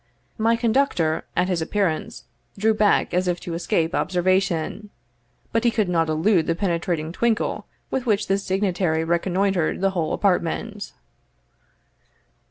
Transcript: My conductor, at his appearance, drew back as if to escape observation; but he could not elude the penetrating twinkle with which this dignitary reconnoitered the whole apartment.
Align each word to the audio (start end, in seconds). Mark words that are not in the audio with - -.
My 0.39 0.55
conductor, 0.55 1.25
at 1.35 1.47
his 1.47 1.61
appearance, 1.61 2.23
drew 2.57 2.73
back 2.73 3.13
as 3.13 3.27
if 3.27 3.39
to 3.41 3.53
escape 3.53 3.93
observation; 3.93 4.89
but 5.51 5.63
he 5.63 5.69
could 5.69 5.87
not 5.87 6.09
elude 6.09 6.47
the 6.47 6.55
penetrating 6.55 7.11
twinkle 7.11 7.67
with 7.91 8.07
which 8.07 8.25
this 8.25 8.47
dignitary 8.47 9.03
reconnoitered 9.03 9.79
the 9.79 9.91
whole 9.91 10.11
apartment. 10.13 10.93